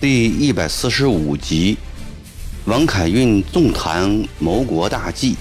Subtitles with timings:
[0.00, 1.78] 第一百四十五集，
[2.64, 5.36] 王凯运纵谈谋国大计，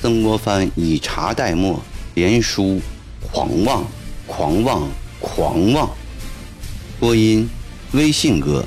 [0.00, 1.80] 曾国藩以茶代墨，
[2.14, 2.80] 连书
[3.20, 3.84] 狂妄，
[4.26, 4.88] 狂妄，
[5.20, 5.88] 狂妄。
[6.98, 7.48] 播音：
[7.92, 8.64] 微信哥。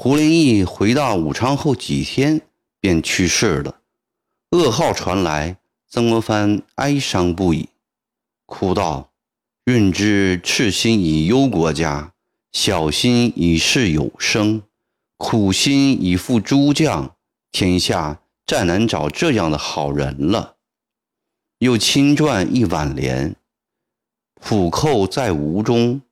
[0.00, 2.40] 胡林翼回到武昌后几天
[2.78, 3.80] 便去世了。
[4.50, 5.56] 噩耗传来，
[5.88, 7.70] 曾国藩哀伤不已，
[8.46, 9.10] 哭道
[9.66, 12.12] ：“润之赤心以忧国家，
[12.52, 14.62] 小心以事有生，
[15.16, 17.16] 苦心以赴诸将，
[17.50, 20.58] 天下再难找这样的好人了。”
[21.58, 23.34] 又亲撰一挽联
[24.40, 26.02] ：“普寇在吴中，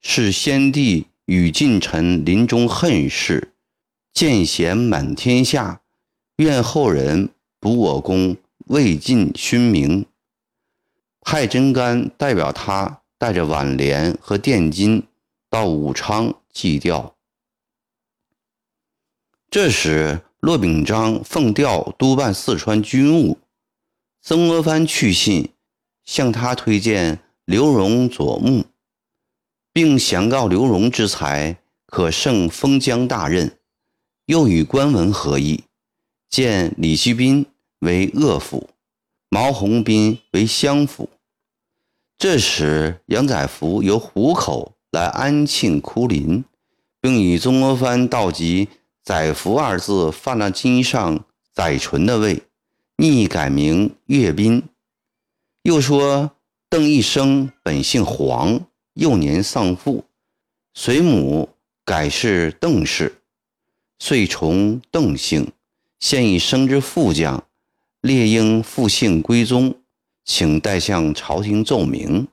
[0.00, 3.52] 是先帝。”与近臣临终恨事，
[4.12, 5.82] 见贤满天下，
[6.36, 10.04] 愿后人补我功，未尽勋名。
[11.20, 15.04] 派真干代表他带着挽联和垫金
[15.48, 17.14] 到武昌祭吊。
[19.48, 23.38] 这时，骆秉章奉调督办四川军务，
[24.20, 25.50] 曾国藩去信，
[26.04, 28.64] 向他推荐刘荣左木。
[29.72, 31.56] 并详告刘荣之才
[31.86, 33.58] 可胜封疆大任，
[34.26, 35.64] 又与关文合议，
[36.28, 37.46] 见李希宾
[37.80, 38.68] 为鄂府，
[39.30, 41.08] 毛鸿宾为湘府。
[42.18, 46.44] 这时，杨载福由湖口来安庆哭临，
[47.00, 48.68] 并与曾国藩道及
[49.02, 52.42] “载福”二字犯了金上载淳的位，
[52.96, 54.62] 逆改名岳斌。
[55.62, 56.30] 又说
[56.68, 58.66] 邓一生本姓黄。
[58.94, 60.04] 幼年丧父，
[60.74, 61.48] 随母
[61.84, 63.22] 改氏邓氏，
[63.98, 65.50] 遂从邓姓。
[65.98, 67.46] 现已升之副将，
[68.00, 69.76] 列应复姓归宗，
[70.24, 72.26] 请代向朝廷奏明。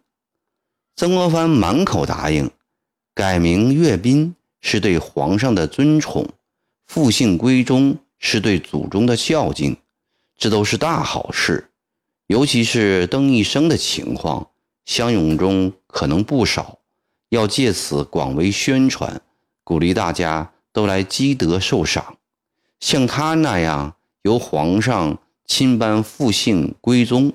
[0.96, 2.50] 曾国藩满口答应，
[3.14, 6.28] 改名岳宾是对皇上的尊崇，
[6.88, 9.78] 复姓归宗是对祖宗的孝敬，
[10.36, 11.70] 这都是大好事。
[12.28, 14.50] 尤其是邓一生的情况。
[14.90, 16.80] 乡勇中可能不少，
[17.30, 19.22] 要借此广为宣传，
[19.64, 22.18] 鼓励大家都来积德受赏。
[22.80, 27.32] 像他那样由皇上亲颁复姓归宗，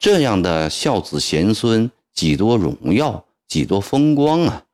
[0.00, 4.64] 这样的孝子贤孙，几多荣耀，几多风光啊！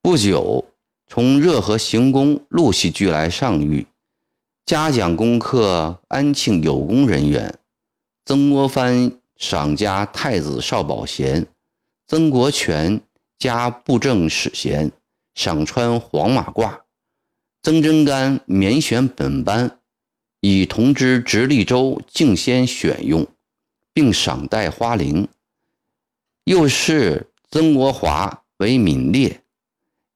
[0.00, 0.64] 不久，
[1.08, 3.86] 从热河行宫陆续聚来上谕，
[4.64, 7.58] 嘉奖攻克安庆有功人员，
[8.24, 9.18] 曾国藩。
[9.36, 11.46] 赏加太子少保衔，
[12.06, 13.00] 曾国荃
[13.38, 14.92] 加布政使衔，
[15.34, 16.80] 赏穿黄马褂。
[17.62, 19.78] 曾真干免选本班，
[20.40, 23.26] 以同知直隶州敬先选用，
[23.92, 25.28] 并赏戴花翎。
[26.44, 29.40] 又是曾国华为闽烈，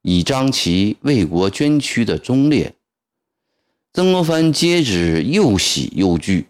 [0.02, 2.74] 以彰其为国捐躯的忠烈。
[3.94, 6.48] 曾国藩接旨，又喜又惧。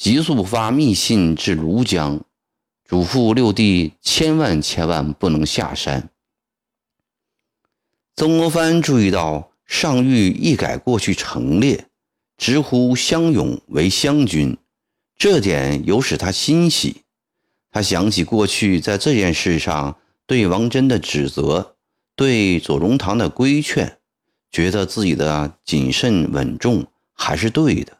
[0.00, 2.24] 急速发密信至庐江，
[2.88, 6.08] 嘱咐六弟千万千万不能下山。
[8.16, 11.84] 曾国藩注意到上谕一改过去陈列，
[12.38, 14.56] 直呼湘勇为湘军，
[15.18, 17.02] 这点有使他欣喜。
[17.70, 21.76] 他想起过去在这件事上对王真的指责，
[22.16, 23.98] 对左宗棠的规劝，
[24.50, 27.98] 觉得自己的谨慎稳重还是对的。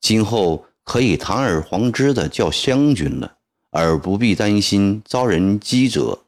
[0.00, 0.66] 今后。
[0.84, 3.36] 可以堂而皇之的叫湘军了，
[3.70, 6.24] 而不必担心遭人讥责。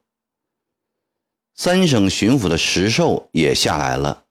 [1.55, 4.25] 三省巡抚的石寿也下来了，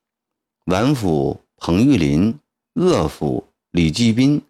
[0.65, 2.37] 皖府彭玉麟、
[2.73, 4.41] 鄂府李继斌、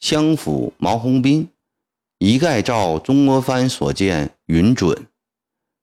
[0.00, 1.48] 湘府毛鸿宾，
[2.18, 5.06] 一概照曾国藩所见允准。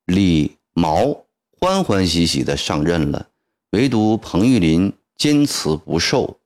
[0.06, 1.26] 李毛
[1.60, 3.30] 欢欢喜喜的上任了，
[3.72, 6.38] 唯独彭玉麟坚持不受，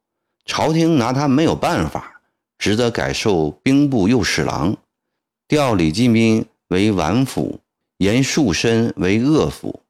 [0.46, 2.19] 朝廷拿他没有办法。
[2.60, 4.76] 只得改授兵部右侍郎，
[5.48, 7.62] 调李进斌为皖府，
[7.98, 9.82] 严树深为鄂府。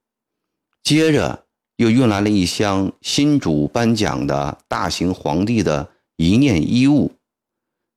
[0.84, 1.46] 接着
[1.78, 7.12] 又运来了一箱新主颁奖的大行皇帝的一念衣物。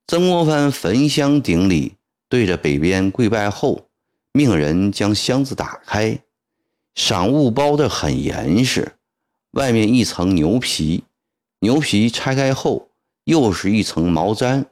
[0.06, 1.92] 曾国藩焚香顶礼，
[2.30, 3.88] 对着北边跪拜后，
[4.32, 6.18] 命人将箱子打开，
[6.94, 8.92] 赏物包得很严实，
[9.50, 11.04] 外面一层牛皮，
[11.60, 12.88] 牛皮拆开后。
[13.24, 14.66] 又是一层毛毡，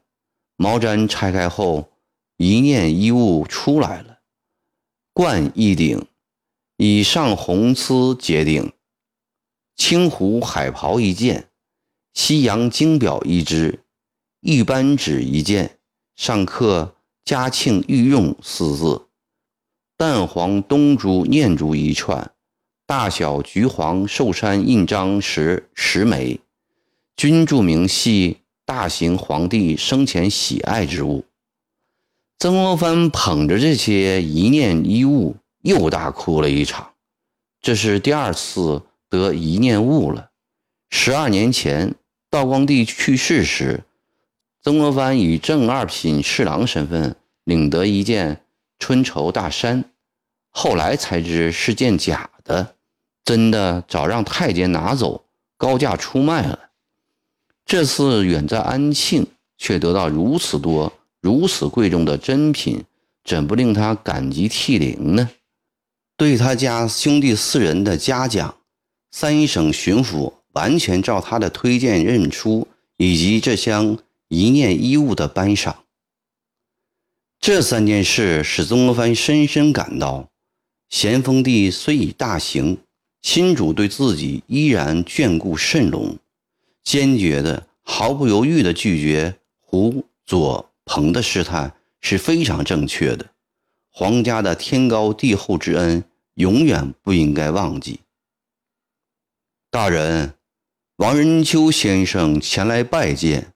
[0.56, 1.92] 毛毡拆开后，
[2.36, 4.18] 一念衣物出来了。
[5.12, 6.06] 冠一顶，
[6.76, 8.72] 以上红丝结顶，
[9.76, 11.48] 青湖海袍一件，
[12.14, 13.84] 西洋金表一只，
[14.40, 15.78] 玉扳指一件，
[16.16, 19.08] 上刻“嘉庆御用”四字，
[19.96, 22.32] 淡黄东珠念珠一串，
[22.86, 26.40] 大小橘黄寿山印章石十枚，
[27.20, 31.26] 均注明系大行皇帝生前喜爱之物。
[32.38, 36.92] 曾国藩捧着这些一念一物，又大哭了一场。
[37.60, 38.80] 这是第二次。
[39.10, 40.30] 得一念物了。
[40.88, 41.94] 十二年前，
[42.30, 43.82] 道光帝去世时，
[44.62, 48.40] 曾国藩以正二品侍郎身份领得一件
[48.78, 49.84] 春绸大衫，
[50.48, 52.76] 后来才知是件假的，
[53.24, 55.24] 真的早让太监拿走，
[55.58, 56.69] 高价出卖了。
[57.70, 62.82] 这次远在安庆，却得到如此多、如此贵重的珍品，
[63.22, 65.30] 怎不令他感激涕零呢？
[66.16, 68.56] 对他家兄弟四人的嘉奖。
[69.12, 73.96] 三省巡抚完全照他的推荐认出，以及这箱
[74.26, 75.84] 一念一物的颁赏。
[77.38, 80.28] 这三件事使曾国藩深深感到，
[80.88, 82.78] 咸丰帝虽已大行，
[83.22, 86.18] 亲主对自己依然眷顾甚隆。
[86.90, 93.30] 坚决的、毫不犹豫的拒绝胡左彭的试探是非常正确的。
[93.92, 96.02] 皇家的天高地厚之恩，
[96.34, 98.00] 永远不应该忘记。
[99.70, 100.34] 大人，
[100.96, 103.54] 王仁秋先生前来拜见，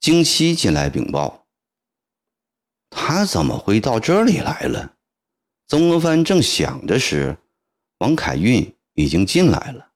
[0.00, 1.44] 京西进来禀报。
[2.88, 4.94] 他怎么会到这里来了？
[5.68, 7.36] 曾国藩正想着时，
[7.98, 9.91] 王凯运已经进来了。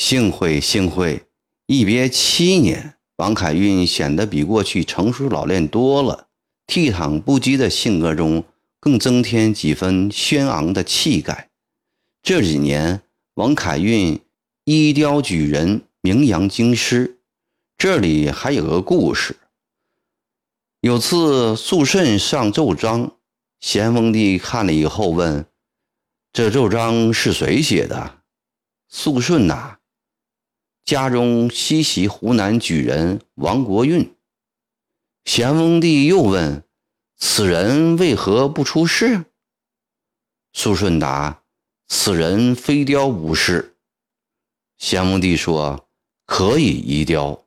[0.00, 1.26] 幸会幸会，
[1.66, 6.28] 一别七年，王凯运显得比过去成熟老练多了，
[6.66, 8.42] 倜傥不羁的性格中
[8.80, 11.50] 更增添几分轩昂的气概。
[12.22, 13.02] 这几年。
[13.34, 14.20] 王凯运
[14.64, 17.18] 一雕举人，名扬京师。
[17.76, 19.36] 这里还有个故事。
[20.80, 23.16] 有次肃顺上奏章，
[23.60, 25.46] 咸丰帝看了以后问
[26.32, 28.22] ：“这奏章是谁写的？”
[28.88, 29.78] 肃顺呐，
[30.90, 34.12] 家中西袭湖南举人王国运。
[35.24, 36.64] 咸丰帝又问
[37.16, 39.26] ：“此人为何不出仕？”
[40.52, 41.42] 肃顺答。
[41.86, 43.76] 此人非雕无事。
[44.78, 45.88] 咸丰帝说
[46.26, 47.44] ：“可以移雕。”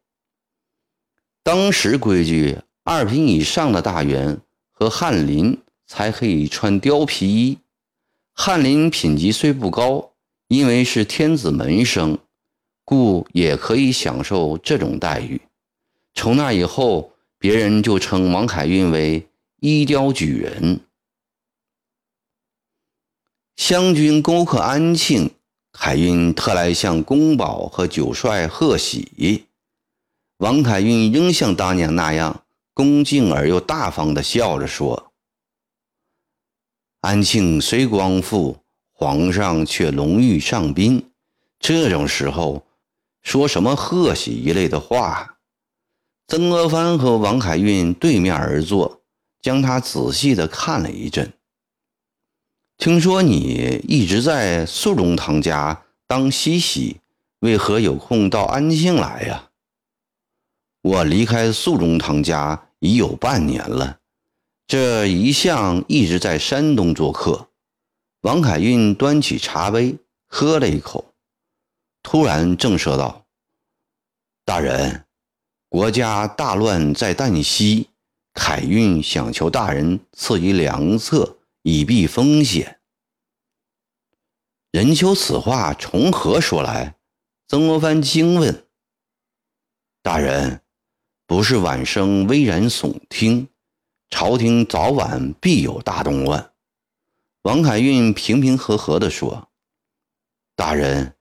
[1.44, 4.40] 当时规矩，二品以上的大员
[4.72, 7.58] 和翰林才可以穿貂皮衣。
[8.32, 10.14] 翰林品级虽不高，
[10.48, 12.18] 因为是天子门生，
[12.84, 15.42] 故也可以享受这种待遇。
[16.14, 19.28] 从那以后，别人就称王凯运为
[19.60, 20.82] 衣雕举人。
[23.56, 25.32] 湘军攻克安庆，
[25.72, 29.46] 凯运特来向宫保和九帅贺喜。
[30.38, 32.44] 王凯运仍像当年那样
[32.74, 35.14] 恭敬而又大方地笑着说
[37.02, 38.58] ：“安庆虽光复，
[38.92, 41.12] 皇上却龙驭上宾。
[41.60, 42.66] 这种时候，
[43.24, 45.38] 说什么贺喜一类的话？”
[46.28, 49.02] 曾国藩和王凯运对面而坐，
[49.42, 51.34] 将他仔细的看了一阵。
[52.78, 57.02] 听说你一直在肃中堂家当西喜，
[57.40, 59.50] 为何有空到安庆来呀？
[60.82, 64.00] 我离开肃中堂家已有半年了，
[64.66, 67.50] 这一向一直在山东做客。
[68.22, 71.13] 王凯运端起茶杯喝了一口，
[72.04, 73.26] 突然正色道
[74.46, 75.06] ：“大人，
[75.70, 77.90] 国家大乱在旦夕，
[78.34, 82.82] 凯运想求大人赐予良策。”以避风险。
[84.70, 86.98] 任秋此话从何说来？
[87.48, 88.68] 曾国藩惊问
[90.04, 90.62] ：“大人，
[91.26, 93.48] 不是晚生危言耸听，
[94.10, 96.52] 朝廷早晚必有大动乱。”
[97.44, 99.50] 王凯运平平和和地说
[100.58, 101.16] ：“大人，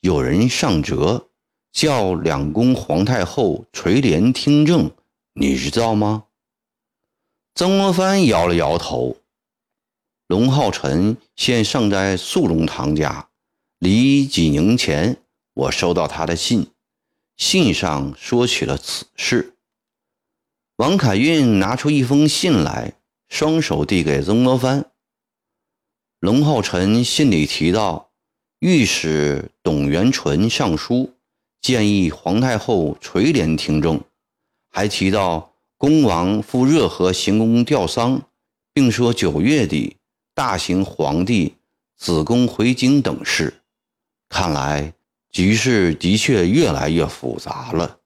[0.00, 1.28] 有人上折，
[1.72, 4.90] 叫两宫皇太后垂帘听政，
[5.34, 6.24] 你知道吗？”
[7.54, 9.18] 曾国藩摇了摇头。
[10.26, 13.28] 龙浩辰现尚在肃龙堂家，
[13.78, 15.16] 离几年前
[15.52, 16.70] 我收到他的信，
[17.36, 19.56] 信上说起了此事。
[20.76, 22.94] 王凯运拿出一封信来，
[23.28, 24.92] 双手递给曾国藩。
[26.20, 28.09] 龙浩辰信里提到，
[28.60, 31.14] 御史董元淳上书
[31.62, 33.98] 建议皇太后垂帘听政，
[34.68, 38.20] 还提到恭王赴热河行宫吊丧，
[38.74, 39.96] 并说九月底。
[40.34, 41.56] 大行皇帝
[41.96, 43.62] 子宫回京等事，
[44.28, 44.94] 看来
[45.30, 47.98] 局势的确越来越复杂了。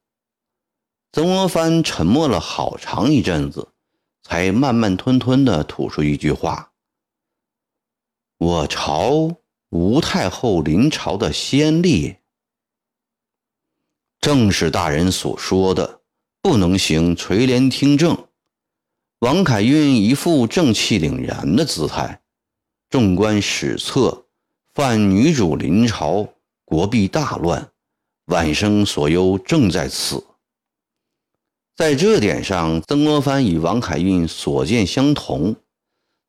[1.12, 3.68] 曾国藩沉默了好长一阵子，
[4.22, 6.72] 才慢慢吞吞地吐出一句话
[8.38, 9.36] ：“我朝
[9.74, 12.14] 吴太后临朝的先例，
[14.20, 16.00] 正是大人所说的，
[16.40, 18.28] 不能行垂帘听政。”
[19.18, 22.22] 王凯运一副正气凛然的姿态。
[22.88, 24.26] 纵观史册，
[24.74, 26.28] 犯女主临朝，
[26.64, 27.72] 国必大乱，
[28.26, 30.24] 晚生所忧正在此。
[31.74, 35.56] 在这点上，曾国藩与王凯运所见相同，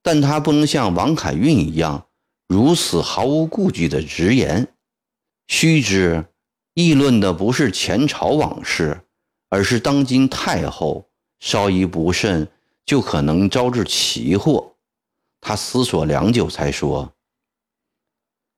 [0.01, 2.04] 但他不能像王凯运一样
[2.47, 4.67] 如此毫无顾忌的直言。
[5.47, 6.25] 须知，
[6.73, 9.01] 议论的不是前朝往事，
[9.49, 11.07] 而是当今太后，
[11.39, 12.47] 稍一不慎，
[12.85, 14.73] 就可能招致奇祸。
[15.41, 17.13] 他思索良久，才说：“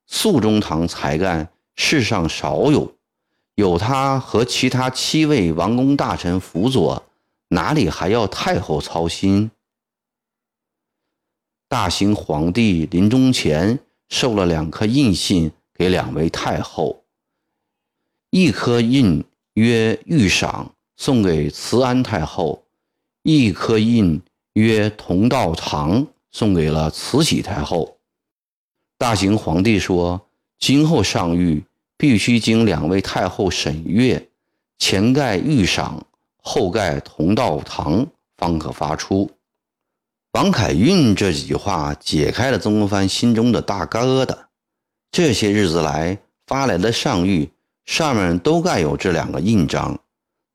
[0.08, 2.94] 肃中堂才干世上少有。”
[3.56, 7.04] 有他和其他七位王公大臣辅佐，
[7.48, 9.50] 哪里还要太后操心？
[11.68, 17.04] 大行皇帝临终前授了两颗印信给两位太后，
[18.30, 22.64] 一颗印曰御赏，送给慈安太后；
[23.24, 24.22] 一颗印
[24.54, 27.98] 曰同道堂，送给了慈禧太后。
[28.98, 30.28] 大行皇帝说
[30.60, 31.64] ：“今后上谕。”
[32.00, 34.30] 必须经两位太后审阅，
[34.78, 36.06] 前盖御赏，
[36.44, 38.06] 后盖同道堂，
[38.38, 39.28] 方可发出。
[40.32, 44.38] 王凯运这几句话解开了曾国藩心中的大疙瘩。
[45.12, 47.50] 这些日子来发来的上谕
[47.86, 50.00] 上面都盖有这两个印章，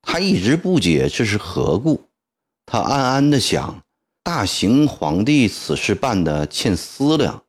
[0.03, 2.09] 他一直不解这是何故。
[2.67, 3.83] 他暗暗地想：
[4.23, 7.43] 大行皇帝此事办得欠思量，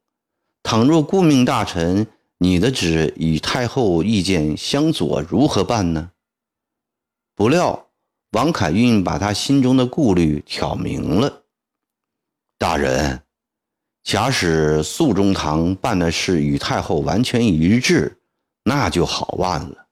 [0.63, 2.08] 倘若顾命大臣。
[2.39, 6.12] 你的旨与太后意见相左，如何办呢？
[7.36, 7.88] 不料
[8.32, 11.42] 王凯运把他心中的顾虑挑明了。
[12.63, 13.22] 大人，
[14.05, 18.22] 假使肃中堂办的事与太后完全一致，
[18.63, 19.88] 那就好办了；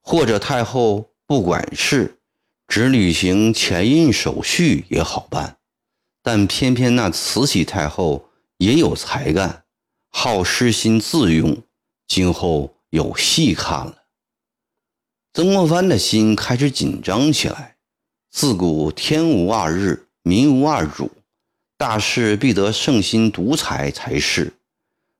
[0.00, 2.18] 或者太后不管事，
[2.66, 5.58] 只履行前印手续也好办。
[6.22, 9.64] 但偏偏那慈禧太后也有才干，
[10.08, 11.62] 好失心自用。
[12.06, 13.94] 今后有戏看了。
[15.34, 17.76] 曾国藩的心开始紧张起来。
[18.30, 21.10] 自古天无二日，民无二主，
[21.78, 24.52] 大事必得圣心独裁才是。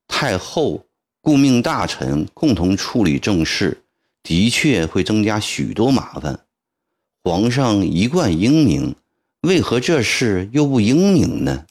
[0.08, 0.84] 太后
[1.20, 3.84] 顾命大臣共同处理政事，
[4.24, 6.40] 的确会增加许多麻烦。
[7.22, 8.96] 皇上一贯英明，
[9.42, 11.64] 为何这事又不英明呢？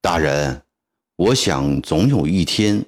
[0.00, 0.62] 大人，
[1.16, 2.86] 我想总有一天。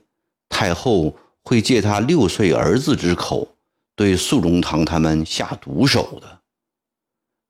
[0.49, 3.57] 太后会借他六岁儿子之口，
[3.97, 6.41] 对肃中堂他们下毒手的。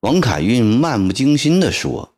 [0.01, 2.14] 王凯运漫不经心地说，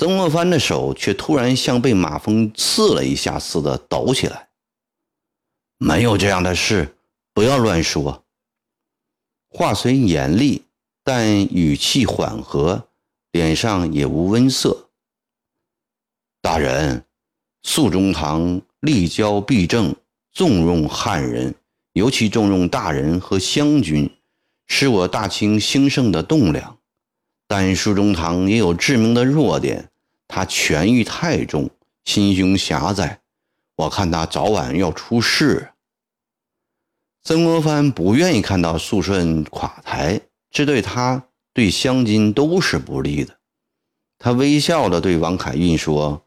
[0.00, 4.48] 曾国藩的手却突然像被马蜂刺了一下似的抖起来。
[5.76, 6.96] 没有这样的事，
[7.34, 8.24] 不要乱说。
[9.50, 10.62] 话虽严厉，
[11.04, 12.88] 但语气缓和，
[13.32, 14.88] 脸上也无温色。
[16.40, 17.04] 大人，
[17.62, 19.94] 肃中堂立交必正。
[20.32, 21.54] 重用汉人，
[21.92, 24.10] 尤其重用大人和湘军，
[24.66, 26.78] 是我大清兴盛的栋梁。
[27.46, 29.89] 但肃中堂也有致命的弱点，
[30.30, 31.68] 他权欲太重，
[32.04, 33.20] 心胸狭窄。
[33.76, 35.70] 我看他早晚要出事。
[37.22, 40.20] 曾国藩不愿意看到肃顺垮台，
[40.50, 43.36] 这对他、对湘军都是不利的。
[44.18, 46.24] 他微笑地对王凯运说：“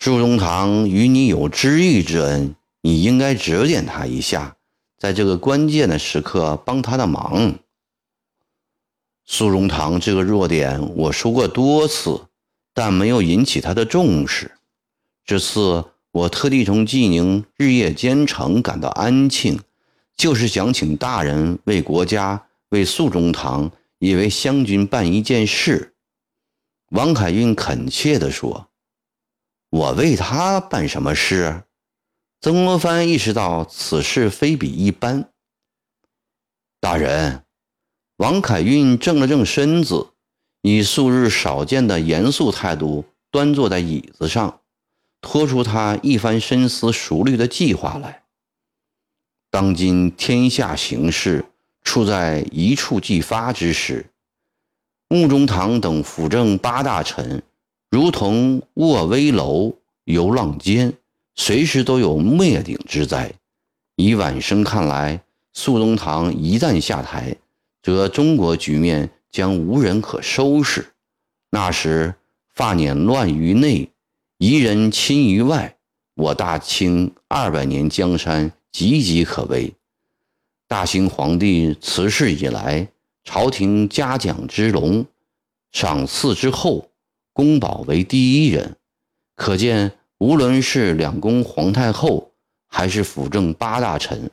[0.00, 4.56] 肃中堂与你有知遇之恩。”你应该指点他一下，
[4.98, 7.54] 在这个关键的时刻帮他的忙。
[9.24, 12.26] 苏荣堂这个弱点，我说过多次，
[12.74, 14.52] 但没有引起他的重视。
[15.24, 19.60] 这次我特地从济宁日夜兼程赶到安庆，
[20.16, 25.94] 就是想请大人为国家、为肃中堂，也为湘军办一件事。
[26.90, 28.68] 王凯运恳切地说
[29.70, 31.64] ：“我为他办什么事？”
[32.42, 35.30] 曾国藩意识到此事非比一般。
[36.80, 37.44] 大人，
[38.16, 40.11] 王凯运正了正身子，
[40.62, 44.60] 以素日少见的严肃态度端坐在椅子上，
[45.20, 48.22] 托出他一番深思熟虑的计划来。
[49.50, 51.44] 当今天下形势
[51.82, 54.06] 处在一触即发之时，
[55.08, 57.42] 穆中堂等辅政八大臣，
[57.90, 60.94] 如同卧危楼、游浪间。
[61.34, 63.32] 随时都有灭顶之灾，
[63.96, 65.22] 以晚生看来，
[65.54, 67.34] 肃宗堂一旦下台，
[67.82, 70.92] 则中国局面将无人可收拾。
[71.50, 72.14] 那时
[72.54, 73.90] 发捻乱于内，
[74.38, 75.76] 夷人侵于外，
[76.14, 79.74] 我大清二百年江山岌岌可危。
[80.68, 82.88] 大清皇帝辞世以来，
[83.24, 85.04] 朝廷嘉奖之隆，
[85.70, 86.90] 赏赐之厚，
[87.32, 88.76] 宫保为第一人。
[89.34, 92.32] 可见，无论是两宫皇太后，
[92.68, 94.30] 还是辅政八大臣，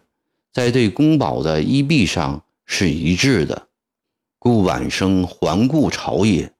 [0.52, 3.69] 在对宫保的依庇上是一致的。
[4.52, 6.52] 故晚生环顾朝野，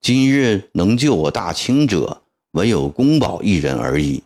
[0.00, 2.22] 今日能救我大清者，
[2.52, 4.22] 唯有公保一人而已。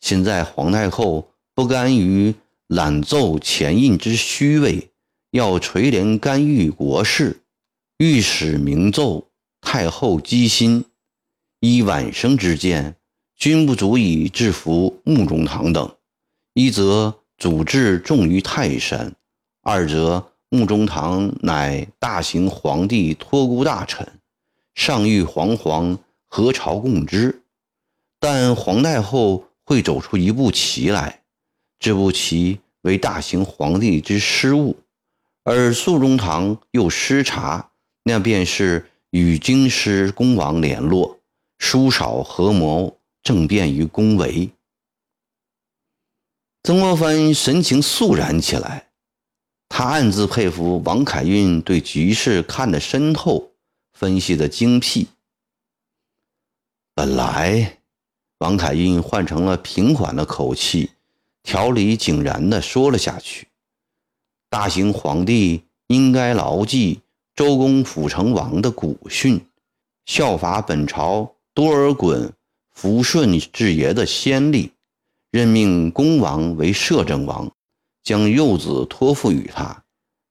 [0.00, 2.34] 现在皇太后不甘于。
[2.68, 4.88] 揽奏前印之虚位，
[5.32, 7.42] 要垂帘干预国事，
[7.98, 9.28] 御史明奏
[9.60, 10.86] 太后机心。
[11.60, 12.96] 依晚生之见，
[13.36, 15.94] 均不足以制服穆中堂等。
[16.54, 19.14] 一则祖制重于泰山，
[19.60, 24.10] 二则穆中堂乃大行皇帝托孤大臣，
[24.74, 27.42] 上谕皇皇，何朝共之？
[28.18, 31.20] 但皇太后会走出一步棋来。
[31.78, 34.78] 这步棋为大行皇帝之失误，
[35.44, 37.70] 而肃宗堂又失察，
[38.04, 41.18] 那便是与京师恭王联络，
[41.58, 44.50] 疏少合谋，政变于宫闱。
[46.62, 48.85] 曾国藩神情肃然起来，
[49.68, 53.52] 他暗自佩服王凯运对局势看得深透，
[53.92, 55.08] 分析的精辟。
[56.94, 57.78] 本来，
[58.38, 60.90] 王凯运换成了平缓的口气。
[61.42, 63.46] 条理井然地说了下去
[64.50, 67.00] ：“大行皇帝应该牢记
[67.36, 69.40] 周公辅成王的古训，
[70.06, 72.30] 效法本朝多尔衮
[72.72, 74.72] 福顺之爷的先例，
[75.30, 77.48] 任命恭王为摄政王，
[78.06, 79.82] 将幼子托付于他，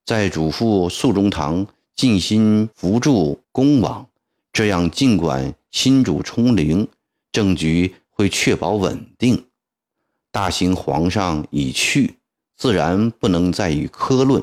[0.06, 4.08] 再嘱咐肃中堂尽心扶助恭王。
[4.54, 6.88] 这样，尽管新主冲灵，
[7.34, 9.48] 政局会确保稳定。”
[10.32, 12.16] 大行皇上已去，
[12.56, 14.42] 自然不能再与科论。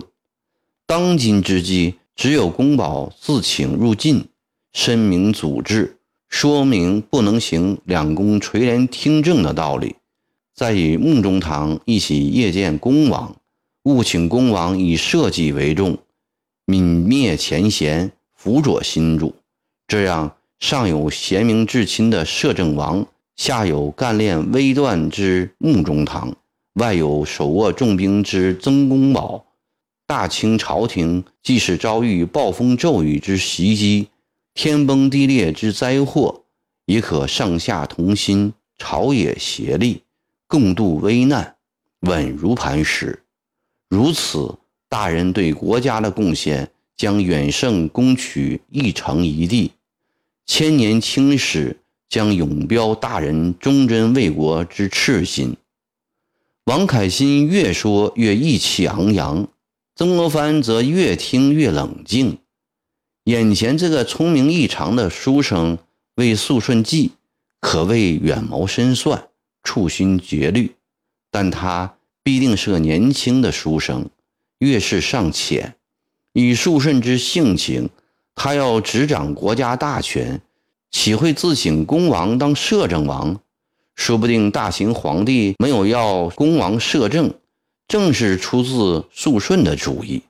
[0.85, 4.29] 当今之计，只有宫保自请入晋，
[4.75, 5.97] 申明祖制，
[6.29, 9.97] 说明不能行两宫垂帘听政的道理。
[10.63, 13.35] 再与穆中堂一起谒见恭王，
[13.83, 15.99] 务请恭王以社稷为重，
[16.67, 19.35] 泯灭前嫌，辅佐新主。
[19.89, 23.05] 这样，上有贤明至亲的摄政王。
[23.35, 26.33] 下有干练微断之穆中堂，
[26.75, 29.45] 外有手握重兵之曾公宝，
[30.07, 34.07] 大清朝廷即使遭遇暴风骤雨之袭击，
[34.55, 36.45] 天崩地裂之灾祸，
[36.87, 40.03] 也可上下同心，朝野协力，
[40.53, 41.57] 共度危难，
[42.01, 43.23] 稳如磐石。
[43.89, 44.55] 如此，
[44.87, 49.73] 大人对国家的贡献将远胜攻取一城一地，
[50.45, 51.79] 千年青史。
[52.11, 55.57] 将永标大人忠贞为国之赤心。
[56.65, 59.49] 王凯欣越说越意气昂扬，
[59.97, 62.37] 曾国藩则越听越冷静。
[63.25, 65.79] 眼前这个聪明异常的书生
[66.17, 67.13] 为肃顺记，
[67.61, 69.29] 可谓远谋深算、
[69.63, 70.75] 处心积虑。
[71.31, 74.11] 但他必定是个年轻的书生，
[74.59, 75.75] 阅识尚浅。
[76.33, 77.91] 以肃顺之性情，
[78.35, 80.41] 他要执掌国家大权。
[80.91, 83.41] 岂会自请恭王当摄政王？
[83.95, 87.33] 说不定大秦皇帝没有要恭王摄政，
[87.89, 90.23] 正是出自肃顺的主意。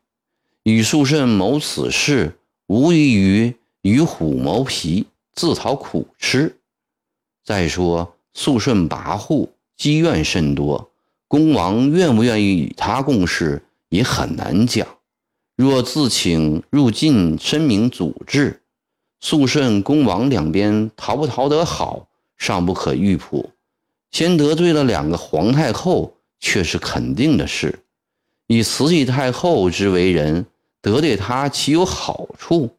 [0.62, 6.57] 与肃顺谋此事，无异于与虎谋皮，自讨苦吃。
[7.45, 10.90] 再说肃顺跋扈，积怨甚多，
[11.29, 14.87] 恭王愿不愿意与他共事，也很难讲。
[15.57, 18.62] 若自请入晋，申明祖制。
[19.21, 23.51] 肃顺、恭王两边逃不逃得好，尚不可预卜。
[24.11, 27.81] 先得罪了两个皇太后，却是肯定的事。
[28.49, 30.47] 以慈禧太后之为人，
[30.81, 32.77] 得罪她岂有好处？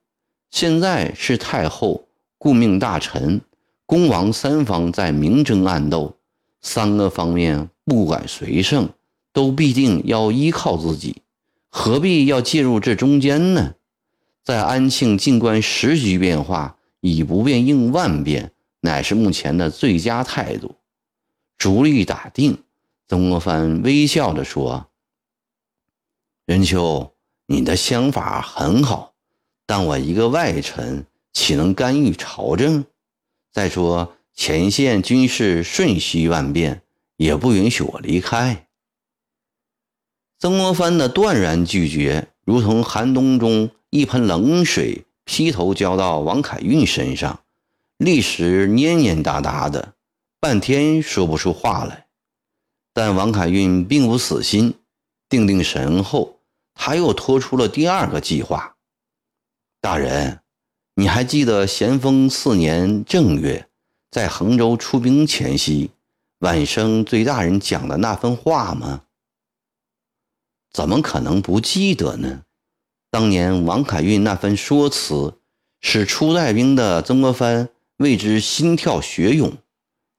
[0.51, 3.41] 现在是太后顾命大臣，
[3.85, 6.17] 恭王三方在明争暗斗，
[6.61, 8.89] 三个方面不管谁胜，
[9.31, 11.21] 都必定要依靠自己，
[11.69, 13.75] 何必要介入这中间呢？
[14.43, 20.75] 在安庆静观时局变化，以不变应万变，乃是目前的最佳态度。
[21.57, 22.57] 主意打定，
[23.07, 24.87] 曾国藩微笑着说
[26.45, 27.13] ：“任秋，
[27.45, 29.13] 你的想法很好，
[29.65, 32.85] 但我一个外臣岂能干预朝政？
[33.53, 36.81] 再说前线军事瞬息万变，
[37.15, 38.67] 也不允许我离开。”
[40.39, 47.39] 曾国藩的断然拒绝，如同寒冬中一盆冷水劈头浇到王凯运身上，
[47.95, 49.93] 立时蔫蔫哒哒的，
[50.41, 52.07] 半天说不出话来。
[52.91, 54.73] 但王凯运并不死心，
[55.29, 56.39] 定定神后，
[56.73, 58.75] 他又拖出了第二个计划。
[59.79, 60.41] 大人，
[60.95, 63.67] 你还记得咸丰四年正月，
[64.11, 65.89] 在衡州出兵前夕，
[66.39, 69.01] 晚生对大人讲的那番话吗？
[70.71, 72.43] 怎么可能不记得呢？
[73.09, 75.39] 当年王凯运那番说辞，
[75.81, 79.51] 使初带兵的曾国藩为之心跳血涌。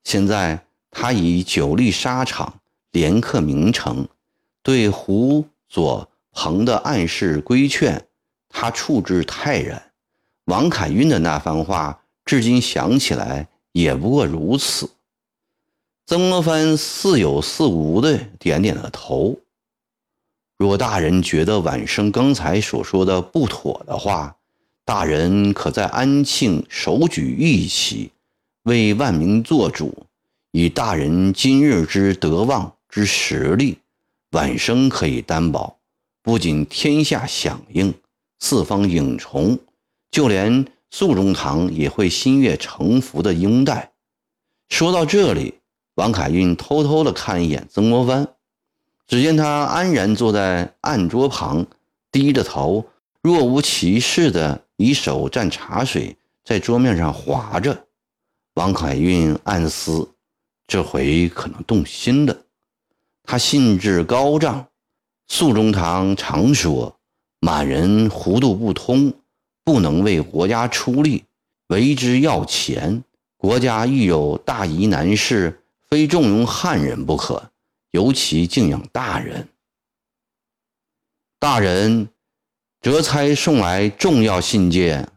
[0.02, 2.60] 现在他以久历沙场，
[2.90, 4.08] 连克名城，
[4.64, 8.08] 对胡左彭的暗示规劝，
[8.48, 9.92] 他处之泰然。
[10.46, 14.90] 王凯运的那番话，至今想起来也不过如此。
[16.07, 19.38] 曾国藩似有似无的点点了头。
[20.59, 24.37] 若大人觉得晚生刚才所说的不妥的话，
[24.85, 28.11] 大人可在安庆手举义旗，
[28.64, 30.07] 为万民做主。
[30.52, 33.78] 以大人今日之德望之实力，
[34.30, 35.78] 晚生可以担保，
[36.22, 37.92] 不仅天下响应，
[38.38, 39.59] 四方影从，
[40.14, 43.94] 就连肃中堂也会心悦诚服的拥戴。
[44.68, 45.55] 说到这里，
[45.96, 48.29] 王凯运偷偷的看一眼曾国藩。
[49.09, 51.66] 只见他安然坐在案桌旁，
[52.12, 52.87] 低着头，
[53.22, 57.87] 若无其事的以手蘸茶水，在桌面上划着。
[58.55, 60.09] 王凯运暗思：
[60.68, 62.37] 这回可能动心了。
[63.24, 64.68] 他兴致高涨。
[65.27, 67.00] 肃中堂常说
[67.40, 69.12] ：“满人糊涂不通，
[69.64, 71.24] 不能为国家出力，
[71.68, 73.03] 为之要钱。
[73.37, 77.50] 国家遇有大疑难事，非重用汉人不可。”
[77.94, 79.48] 尤其敬仰大人，
[81.38, 82.09] 大人，
[82.81, 85.12] 哲差送来重要信件。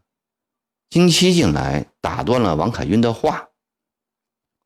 [0.87, 3.49] 金七进来，打断了王凯运的话。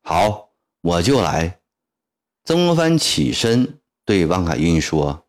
[0.02, 0.50] 好，
[0.82, 1.60] 我就来。
[2.44, 5.26] 曾国藩起身对王凯运说：“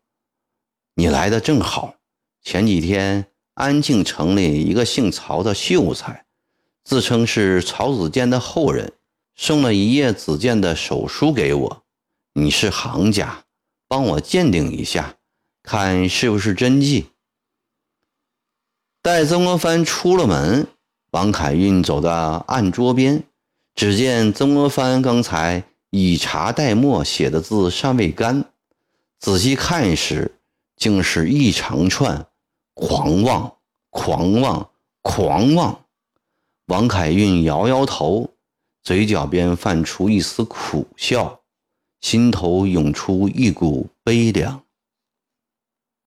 [0.94, 1.94] 你来的正好。
[2.42, 6.24] 前几天安庆城里一个姓曹的秀才，
[6.84, 8.92] 自称是曹子建的后人，
[9.34, 11.84] 送了一页子建的手书给我。”
[12.36, 13.44] 你是行家，
[13.86, 15.14] 帮我鉴定一下，
[15.62, 17.06] 看是不是真迹。
[19.00, 20.66] 待曾国藩出了门，
[21.12, 23.22] 王凯运走到案桌边，
[23.76, 28.46] 只见曾国藩刚才以茶代墨写的字尚未干，
[29.20, 30.40] 仔细看时，
[30.76, 32.26] 竟是一长串
[32.74, 33.56] “狂妄，
[33.90, 34.70] 狂妄，
[35.02, 35.84] 狂妄”。
[36.66, 38.30] 王凯运摇摇头，
[38.82, 41.40] 嘴角边泛出一丝苦笑。
[42.00, 44.63] 心头涌出一股悲凉。